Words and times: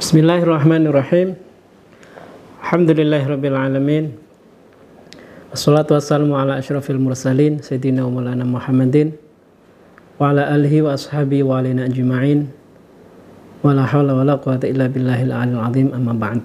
بسم 0.00 0.16
الله 0.18 0.38
الرحمن 0.44 0.82
الرحيم 0.92 1.28
الحمد 2.62 2.90
لله 3.00 3.22
رب 3.32 3.44
العالمين 3.44 4.04
والصلاة 5.50 5.88
والسلام 5.90 6.28
على 6.32 6.58
أشرف 6.58 6.90
المرسلين 6.90 7.64
سيدنا 7.64 8.04
ومولانا 8.04 8.44
محمد 8.44 9.12
وعلى 10.20 10.42
آله 10.54 10.72
وأصحابه 10.82 11.40
وعلينا 11.42 11.84
أجمعين 11.88 12.48
ولا 13.64 13.84
حول 13.88 14.10
ولا 14.10 14.34
قوة 14.36 14.60
إلا 14.64 14.86
بالله 14.92 15.22
العلي 15.32 15.52
العظيم 15.56 15.88
أما 15.94 16.12
بعد 16.12 16.40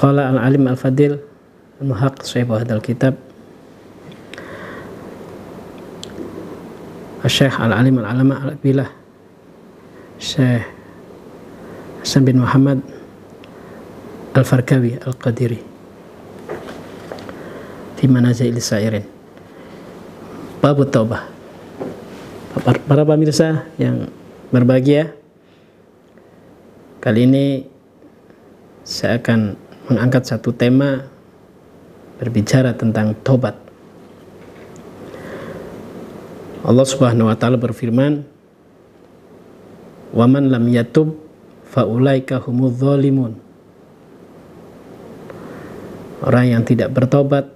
قال 0.00 0.16
العلم 0.18 0.64
الفضيل 0.68 1.12
المحق 1.82 2.22
صاحب 2.22 2.52
هذا 2.52 2.74
الكتاب 2.80 3.14
الشيخ 7.24 7.60
العليم 7.60 7.98
العلامة 7.98 8.34
الأبيله 8.44 9.01
Syekh 10.22 10.62
Hasan 11.98 12.22
bin 12.22 12.38
Muhammad 12.38 12.78
Al-Farkawi 14.38 15.02
Al-Qadiri. 15.02 15.58
Di 17.98 18.06
Manazil 18.06 18.54
Sairin? 18.62 19.02
Bab 20.62 20.78
Taubah. 20.94 21.26
Para 22.62 23.02
pemirsa 23.02 23.66
yang 23.82 24.06
berbahagia 24.54 25.18
Kali 27.02 27.26
ini 27.26 27.66
saya 28.86 29.18
akan 29.18 29.58
mengangkat 29.90 30.22
satu 30.22 30.54
tema 30.54 31.02
berbicara 32.22 32.78
tentang 32.78 33.18
tobat 33.26 33.58
Allah 36.62 36.86
Subhanahu 36.86 37.26
wa 37.26 37.34
taala 37.34 37.58
berfirman 37.58 38.31
Waman 40.12 40.52
lam 40.52 40.68
yatub 40.68 41.16
faulaika 41.72 42.36
humudz 42.40 42.80
zalimun. 42.80 43.40
Orang 46.22 46.46
yang 46.52 46.62
tidak 46.62 46.94
bertobat 46.94 47.50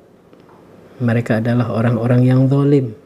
mereka 0.98 1.38
adalah 1.38 1.68
orang-orang 1.70 2.24
yang 2.24 2.40
zalim. 2.48 2.96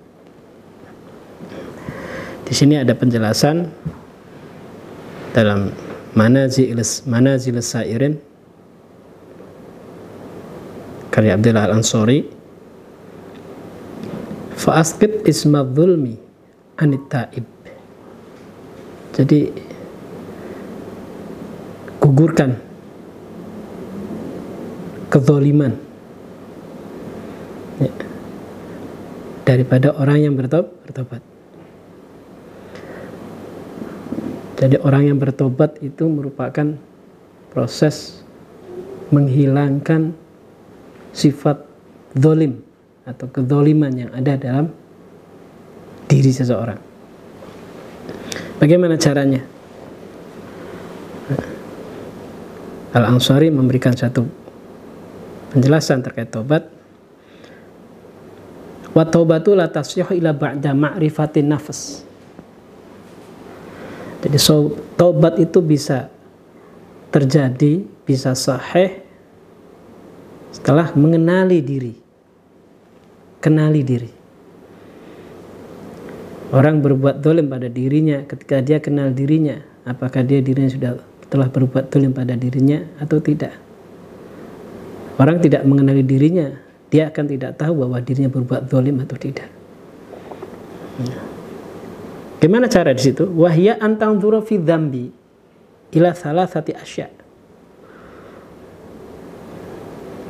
Di 2.47 2.55
sini 2.55 2.79
ada 2.79 2.95
penjelasan 2.95 3.67
dalam 5.31 5.71
manazil 6.15 6.75
manazil 7.07 7.59
sairin 7.63 8.19
karya 11.15 11.39
Abdullah 11.39 11.71
Al-Ansari 11.71 12.27
fa 14.59 14.83
asqit 14.83 15.23
isma 15.27 15.63
dzulmi 15.63 16.19
anit 16.83 17.07
taib 17.07 17.47
jadi 19.15 19.51
gugurkan 22.01 22.57
kezoliman 25.11 25.75
ya. 27.83 27.93
daripada 29.43 29.91
orang 29.99 30.19
yang 30.31 30.35
bertobat. 30.39 31.23
Jadi 34.61 34.77
orang 34.85 35.03
yang 35.09 35.19
bertobat 35.19 35.81
itu 35.81 36.05
merupakan 36.05 36.77
proses 37.49 38.21
menghilangkan 39.09 40.13
sifat 41.17 41.65
zolim 42.15 42.61
atau 43.09 43.27
kezoliman 43.33 43.91
yang 43.91 44.11
ada 44.15 44.37
dalam 44.37 44.71
diri 46.07 46.31
seseorang. 46.31 46.90
Bagaimana 48.61 49.01
caranya? 49.01 49.41
Al-Ansari 52.93 53.49
memberikan 53.49 53.97
satu 53.97 54.29
penjelasan 55.57 56.05
terkait 56.05 56.29
tobat. 56.29 56.69
Wa 58.93 59.09
taubatu 59.09 59.57
la 59.57 59.71
tasyihu 59.71 60.13
ila 60.13 60.37
ba'da 60.37 60.77
ma'rifatin 60.77 61.49
nafas. 61.49 62.05
Jadi 64.21 64.37
so, 64.37 64.77
taubat 65.01 65.41
itu 65.41 65.65
bisa 65.65 66.13
terjadi, 67.09 67.81
bisa 68.05 68.37
sahih 68.37 69.01
setelah 70.53 70.93
mengenali 70.93 71.65
diri. 71.65 71.95
Kenali 73.41 73.81
diri. 73.81 74.20
Orang 76.51 76.83
berbuat 76.83 77.23
dolim 77.23 77.47
pada 77.47 77.71
dirinya 77.71 78.27
ketika 78.27 78.59
dia 78.59 78.83
kenal 78.83 79.15
dirinya. 79.15 79.63
Apakah 79.87 80.27
dia 80.27 80.43
dirinya 80.43 80.67
sudah 80.67 80.93
telah 81.31 81.47
berbuat 81.47 81.95
dolim 81.95 82.11
pada 82.11 82.35
dirinya 82.35 82.83
atau 82.99 83.23
tidak. 83.23 83.55
Orang 85.15 85.39
tidak 85.39 85.63
mengenali 85.63 86.03
dirinya, 86.03 86.51
dia 86.91 87.07
akan 87.07 87.25
tidak 87.31 87.55
tahu 87.55 87.87
bahwa 87.87 88.03
dirinya 88.03 88.29
berbuat 88.29 88.67
dolim 88.67 88.99
atau 88.99 89.15
tidak. 89.15 89.47
Gimana 92.43 92.67
cara 92.67 92.91
di 92.91 93.03
situ? 93.05 93.31
Wahya 93.31 93.79
antang 93.79 94.19
fi 94.43 94.59
dzambi 94.59 95.07
ila 95.95 96.11
salah 96.19 96.51
sati 96.51 96.75
asya. 96.75 97.07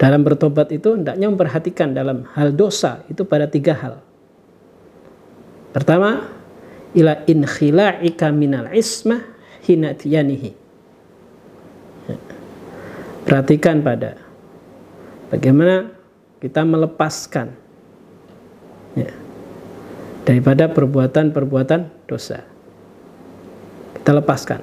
Dalam 0.00 0.24
bertobat 0.24 0.72
itu 0.72 0.96
hendaknya 0.96 1.28
memperhatikan 1.28 1.92
dalam 1.92 2.24
hal 2.32 2.56
dosa 2.56 3.04
itu 3.08 3.24
pada 3.24 3.48
tiga 3.48 3.76
hal. 3.76 3.94
Pertama, 5.70 6.26
ila 6.94 7.22
in 7.30 7.46
khila'ika 7.46 8.34
minal 8.34 8.70
ismah 8.74 9.22
hinatiyanihi. 9.62 10.50
Perhatikan 13.22 13.78
pada 13.84 14.18
bagaimana 15.30 15.94
kita 16.42 16.66
melepaskan 16.66 17.54
ya, 18.98 19.12
daripada 20.26 20.66
perbuatan-perbuatan 20.66 22.10
dosa. 22.10 22.42
Kita 23.94 24.10
lepaskan. 24.16 24.60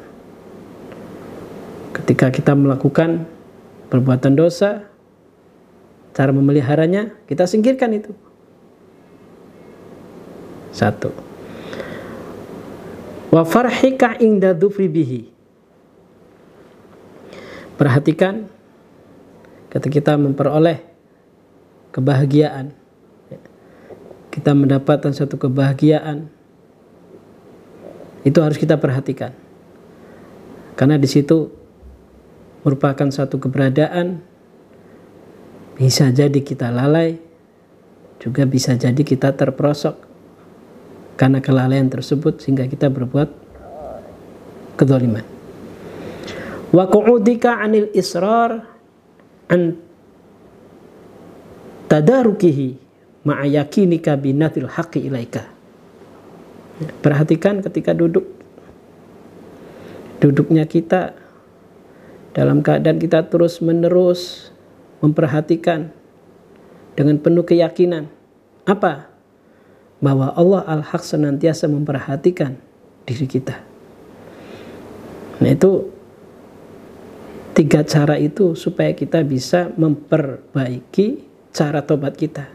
Ketika 1.95 2.28
kita 2.34 2.51
melakukan 2.57 3.24
perbuatan 3.88 4.35
dosa, 4.35 4.84
cara 6.12 6.35
memeliharanya, 6.35 7.16
kita 7.29 7.47
singkirkan 7.47 7.95
itu. 7.95 8.12
Satu. 10.77 11.09
Wa 13.33 13.41
farhika 13.41 14.21
inda 14.21 14.53
bihi. 14.53 15.33
Perhatikan 17.81 18.45
ketika 19.73 19.89
kita 19.89 20.13
memperoleh 20.21 20.85
kebahagiaan. 21.89 22.77
Kita 24.29 24.53
mendapatkan 24.53 25.17
satu 25.17 25.41
kebahagiaan. 25.41 26.29
Itu 28.21 28.45
harus 28.45 28.61
kita 28.61 28.77
perhatikan. 28.77 29.33
Karena 30.77 31.01
di 31.01 31.09
situ 31.09 31.49
merupakan 32.61 33.09
satu 33.09 33.41
keberadaan 33.41 34.21
bisa 35.73 36.09
jadi 36.09 36.38
kita 36.41 36.69
lalai 36.73 37.17
juga 38.17 38.49
bisa 38.49 38.73
jadi 38.73 38.97
kita 38.97 39.33
terperosok 39.38 40.06
karena 41.17 41.41
kelalaian 41.41 41.89
tersebut 41.89 42.39
sehingga 42.39 42.69
kita 42.69 42.93
berbuat 42.93 43.29
kedoliman. 44.77 45.25
Wa 46.69 46.85
'anil 46.85 47.89
israr 47.97 48.61
an 49.49 49.81
tadarukihi 51.89 52.77
ma'a 53.25 53.49
yakinika 53.49 54.13
binatil 54.13 54.69
haqqi 54.69 55.09
ilaika. 55.09 55.49
Perhatikan 57.01 57.65
ketika 57.65 57.97
duduk 57.97 58.29
duduknya 60.21 60.69
kita 60.69 61.17
dalam 62.37 62.61
keadaan 62.61 63.01
kita 63.01 63.25
terus 63.25 63.57
menerus 63.65 64.53
memperhatikan 65.01 65.89
dengan 66.93 67.17
penuh 67.17 67.41
keyakinan 67.41 68.05
apa 68.69 69.16
bahwa 69.97 70.33
Allah 70.38 70.61
Al-Haq 70.65 71.01
senantiasa 71.01 71.65
memperhatikan 71.65 72.57
diri 73.07 73.25
kita. 73.25 73.57
Nah 75.41 75.49
itu 75.53 75.89
tiga 77.57 77.81
cara 77.81 78.21
itu 78.21 78.53
supaya 78.53 78.94
kita 78.94 79.25
bisa 79.25 79.73
memperbaiki 79.73 81.25
cara 81.49 81.81
tobat 81.81 82.13
kita. 82.13 82.45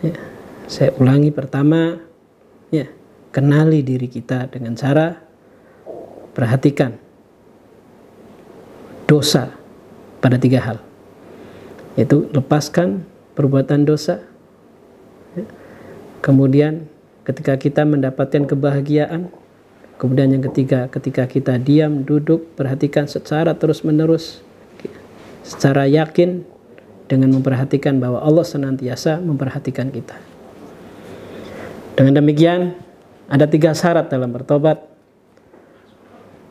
Ya, 0.00 0.16
saya 0.64 0.96
ulangi 0.96 1.28
pertama, 1.28 2.00
ya 2.72 2.88
kenali 3.28 3.84
diri 3.84 4.08
kita 4.08 4.48
dengan 4.48 4.72
cara 4.76 5.20
perhatikan 6.32 6.96
dosa 9.04 9.52
pada 10.24 10.40
tiga 10.40 10.64
hal, 10.64 10.78
yaitu 12.00 12.24
lepaskan 12.32 13.04
perbuatan 13.36 13.84
dosa, 13.84 14.24
Kemudian 16.24 16.88
ketika 17.28 17.60
kita 17.60 17.84
mendapatkan 17.84 18.48
kebahagiaan, 18.48 19.28
Kemudian 19.94 20.34
yang 20.34 20.42
ketiga, 20.50 20.90
ketika 20.90 21.30
kita 21.30 21.54
diam, 21.54 22.02
duduk, 22.02 22.58
perhatikan 22.58 23.06
secara 23.06 23.54
terus-menerus, 23.54 24.42
secara 25.46 25.86
yakin 25.86 26.42
dengan 27.06 27.30
memperhatikan 27.38 28.02
bahwa 28.02 28.18
Allah 28.18 28.42
senantiasa 28.42 29.22
memperhatikan 29.22 29.94
kita. 29.94 30.18
Dengan 31.94 32.18
demikian, 32.18 32.74
ada 33.30 33.46
tiga 33.46 33.70
syarat 33.70 34.10
dalam 34.10 34.34
bertobat. 34.34 34.82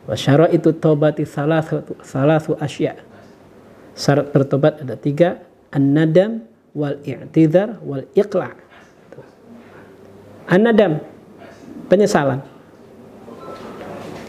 Wasyara 0.08 0.48
itu 0.48 0.72
tobati 0.72 1.28
salatu, 1.28 1.84
salatu 2.00 2.56
asya. 2.56 2.96
Syarat 3.92 4.32
bertobat 4.32 4.80
ada 4.80 4.96
tiga. 4.96 5.44
An-nadam 5.68 6.48
wal 6.72 6.96
i'tidhar 7.04 7.76
wal 7.84 8.08
iqla. 8.16 8.63
An-nadam, 10.44 11.00
penyesalan 11.88 12.54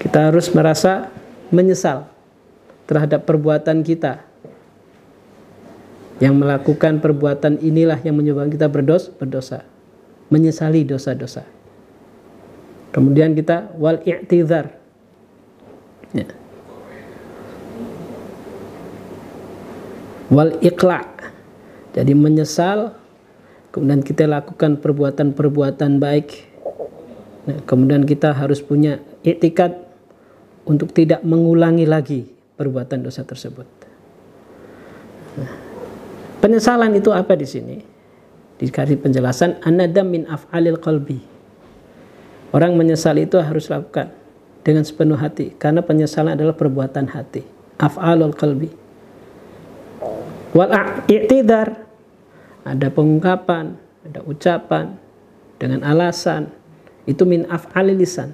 kita 0.05 0.29
harus 0.29 0.53
merasa 0.53 1.09
menyesal 1.49 2.05
terhadap 2.85 3.25
perbuatan 3.25 3.81
kita. 3.81 4.21
Yang 6.21 6.35
melakukan 6.39 7.01
perbuatan 7.01 7.59
inilah 7.59 7.99
yang 8.05 8.15
menyebabkan 8.15 8.53
kita 8.53 8.69
berdos, 8.69 9.09
berdosa. 9.09 9.65
Menyesali 10.29 10.85
dosa-dosa. 10.85 11.43
Kemudian 12.93 13.33
kita 13.33 13.73
wal 13.75 13.99
i'tidhar. 14.05 14.77
Ya. 16.13 16.29
Wal 20.31 20.55
iqla. 20.63 21.01
Jadi 21.97 22.13
menyesal 22.13 22.93
kemudian 23.75 23.99
kita 23.99 24.23
lakukan 24.23 24.79
perbuatan-perbuatan 24.79 25.99
baik. 25.99 26.47
Nah, 27.43 27.59
kemudian 27.67 28.07
kita 28.07 28.31
harus 28.31 28.63
punya 28.63 29.03
iktikad 29.19 29.75
untuk 30.63 30.95
tidak 30.95 31.19
mengulangi 31.27 31.83
lagi 31.83 32.23
perbuatan 32.55 33.03
dosa 33.03 33.27
tersebut. 33.27 33.67
Nah, 35.35 35.51
penyesalan 36.39 36.95
itu 36.95 37.11
apa 37.11 37.35
di 37.35 37.43
sini? 37.43 37.77
Dikasih 38.55 38.95
penjelasan 38.95 39.59
anadam 39.59 40.07
min 40.07 40.23
af'alil 40.23 40.79
qalbi. 40.79 41.19
Orang 42.55 42.79
menyesal 42.79 43.19
itu 43.19 43.35
harus 43.43 43.67
lakukan 43.67 44.15
dengan 44.63 44.87
sepenuh 44.87 45.19
hati 45.19 45.51
karena 45.59 45.83
penyesalan 45.83 46.39
adalah 46.39 46.55
perbuatan 46.55 47.11
hati. 47.11 47.43
Af'alul 47.75 48.31
qalbi. 48.31 48.71
Wal 50.55 50.71
i'tidar 51.11 51.84
ada 52.65 52.89
pengungkapan, 52.89 53.77
ada 54.09 54.25
ucapan 54.25 54.97
dengan 55.61 55.85
alasan 55.85 56.49
itu 57.05 57.21
min 57.23 57.45
af'alil 57.45 58.01
lisan. 58.01 58.33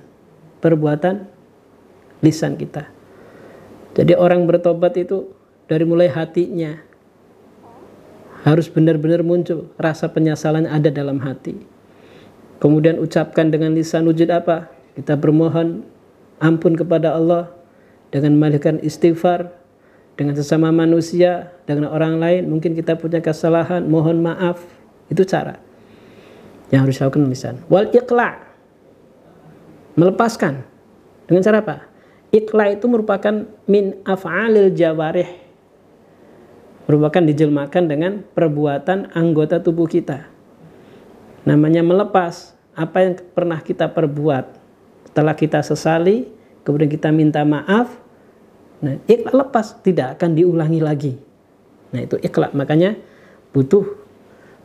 Perbuatan 0.64 1.28
lisan 2.24 2.56
kita. 2.56 2.88
Jadi 3.98 4.16
orang 4.16 4.48
bertobat 4.48 4.96
itu 4.96 5.36
dari 5.68 5.84
mulai 5.84 6.08
hatinya 6.08 6.80
harus 8.48 8.72
benar-benar 8.72 9.22
muncul 9.22 9.70
rasa 9.78 10.08
penyesalan 10.10 10.66
ada 10.66 10.88
dalam 10.90 11.20
hati. 11.22 11.62
Kemudian 12.62 13.02
ucapkan 13.02 13.50
dengan 13.50 13.74
lisan 13.74 14.06
wujud 14.06 14.30
apa? 14.30 14.70
Kita 14.94 15.18
bermohon 15.18 15.82
ampun 16.38 16.78
kepada 16.78 17.18
Allah 17.18 17.50
dengan 18.14 18.38
melakukan 18.38 18.80
istighfar 18.86 19.61
dengan 20.22 20.38
sesama 20.38 20.70
manusia, 20.70 21.50
dengan 21.66 21.90
orang 21.90 22.22
lain, 22.22 22.46
mungkin 22.46 22.78
kita 22.78 22.94
punya 22.94 23.18
kesalahan, 23.26 23.82
mohon 23.90 24.22
maaf. 24.22 24.62
Itu 25.10 25.26
cara 25.26 25.58
yang 26.70 26.86
harus 26.86 27.02
dilakukan 27.02 27.26
lisan. 27.26 27.56
Wal 27.66 27.90
iqla 27.90 28.38
melepaskan 29.98 30.62
dengan 31.26 31.42
cara 31.42 31.58
apa? 31.66 31.78
Ikla 32.32 32.72
itu 32.72 32.86
merupakan 32.88 33.44
min 33.66 33.98
af'alil 34.08 34.72
jawarih. 34.72 35.28
Merupakan 36.88 37.24
dijelmakan 37.24 37.84
dengan 37.90 38.12
perbuatan 38.22 39.12
anggota 39.18 39.58
tubuh 39.58 39.90
kita. 39.90 40.30
Namanya 41.44 41.82
melepas 41.84 42.54
apa 42.78 42.98
yang 43.04 43.14
pernah 43.34 43.60
kita 43.60 43.90
perbuat. 43.92 44.60
Setelah 45.12 45.36
kita 45.36 45.60
sesali, 45.60 46.30
kemudian 46.64 46.88
kita 46.88 47.12
minta 47.12 47.44
maaf. 47.44 48.01
Nah, 48.82 48.98
ikhla 49.06 49.46
lepas 49.46 49.78
tidak 49.86 50.18
akan 50.18 50.34
diulangi 50.34 50.82
lagi. 50.82 51.14
Nah, 51.94 52.02
itu 52.02 52.18
ikhla. 52.18 52.50
Makanya 52.58 52.98
butuh 53.54 53.86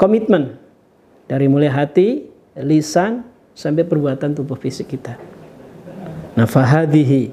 komitmen 0.01 0.57
dari 1.29 1.47
mulai 1.53 1.69
hati, 1.69 2.25
lisan 2.57 3.29
sampai 3.53 3.85
perbuatan 3.85 4.33
tubuh 4.33 4.57
fisik 4.57 4.97
kita. 4.97 5.21
Nah, 6.37 6.49
fahadihi 6.49 7.33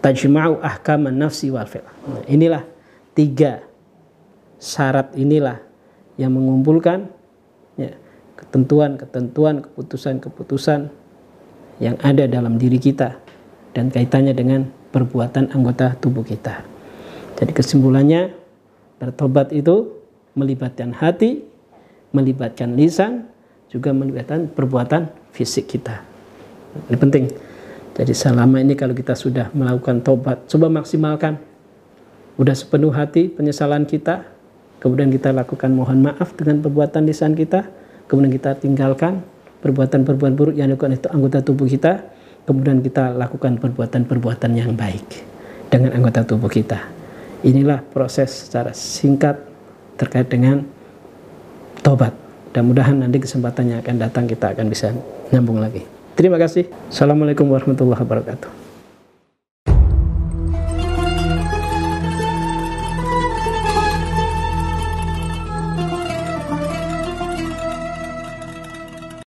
tajma'u 0.00 0.60
ahkaman 0.64 1.12
nafsi 1.12 1.52
wal 1.52 1.68
fi'l. 1.68 1.84
Nah, 1.84 2.24
inilah 2.24 2.64
tiga 3.12 3.60
syarat 4.60 5.12
inilah 5.16 5.60
yang 6.16 6.36
mengumpulkan 6.36 7.08
ya, 7.80 7.96
ketentuan-ketentuan, 8.36 9.64
keputusan-keputusan 9.64 10.92
yang 11.80 11.96
ada 12.04 12.28
dalam 12.28 12.60
diri 12.60 12.76
kita 12.76 13.16
dan 13.72 13.88
kaitannya 13.88 14.36
dengan 14.36 14.68
perbuatan 14.90 15.54
anggota 15.54 15.94
tubuh 15.98 16.26
kita. 16.26 16.62
Jadi 17.38 17.52
kesimpulannya 17.56 18.34
bertobat 19.00 19.54
itu 19.54 19.96
melibatkan 20.36 20.92
hati, 20.92 21.42
melibatkan 22.12 22.76
lisan, 22.76 23.30
juga 23.70 23.94
melibatkan 23.94 24.50
perbuatan 24.50 25.08
fisik 25.32 25.70
kita. 25.70 26.02
Ini 26.90 26.98
penting. 26.98 27.24
Jadi 27.94 28.12
selama 28.14 28.62
ini 28.62 28.74
kalau 28.78 28.94
kita 28.94 29.14
sudah 29.14 29.50
melakukan 29.54 30.02
tobat, 30.02 30.46
coba 30.46 30.70
maksimalkan. 30.70 31.38
Udah 32.38 32.54
sepenuh 32.56 32.90
hati 32.94 33.28
penyesalan 33.28 33.84
kita, 33.84 34.24
kemudian 34.80 35.12
kita 35.12 35.34
lakukan 35.34 35.68
mohon 35.74 36.00
maaf 36.00 36.32
dengan 36.34 36.64
perbuatan 36.64 37.04
lisan 37.04 37.36
kita, 37.36 37.68
kemudian 38.08 38.32
kita 38.32 38.56
tinggalkan 38.56 39.20
perbuatan-perbuatan 39.60 40.34
buruk 40.34 40.54
yang 40.56 40.72
dilakukan 40.72 40.96
itu 40.96 41.08
anggota 41.12 41.38
tubuh 41.44 41.68
kita, 41.68 42.00
kemudian 42.44 42.80
kita 42.80 43.12
lakukan 43.16 43.60
perbuatan-perbuatan 43.60 44.50
yang 44.56 44.72
baik 44.76 45.06
dengan 45.70 45.96
anggota 45.96 46.26
tubuh 46.26 46.50
kita. 46.50 46.90
Inilah 47.40 47.80
proses 47.80 48.48
secara 48.48 48.76
singkat 48.76 49.40
terkait 49.96 50.28
dengan 50.28 50.64
tobat. 51.80 52.12
Mudah-mudahan 52.50 52.98
nanti 52.98 53.22
kesempatan 53.22 53.72
yang 53.72 53.78
akan 53.80 53.96
datang 53.96 54.24
kita 54.26 54.52
akan 54.52 54.66
bisa 54.66 54.90
nyambung 55.30 55.62
lagi. 55.62 55.86
Terima 56.18 56.36
kasih. 56.36 56.66
Assalamualaikum 56.90 57.46
warahmatullahi 57.46 58.02
wabarakatuh. 58.02 58.69